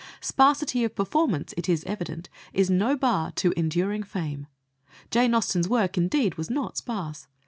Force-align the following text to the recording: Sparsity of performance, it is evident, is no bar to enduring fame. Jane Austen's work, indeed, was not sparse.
Sparsity 0.19 0.83
of 0.83 0.95
performance, 0.95 1.53
it 1.57 1.69
is 1.69 1.83
evident, 1.83 2.27
is 2.53 2.71
no 2.71 2.97
bar 2.97 3.29
to 3.33 3.51
enduring 3.55 4.01
fame. 4.01 4.47
Jane 5.11 5.35
Austen's 5.35 5.69
work, 5.69 5.95
indeed, 5.95 6.39
was 6.39 6.49
not 6.49 6.75
sparse. 6.75 7.27